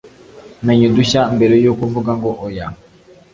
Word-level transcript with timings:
menya 0.65 0.85
udushya 0.91 1.21
mbere 1.35 1.53
yuko 1.63 1.81
uvuga 1.87 2.11
ngo 2.17 2.29
oya 2.45 2.67